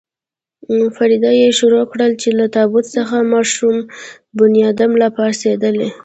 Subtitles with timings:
[0.95, 3.79] فریاد يې شروع کړ چې له تابوت څخه مړ شوی
[4.37, 5.87] بنیادم را پاڅېدلی.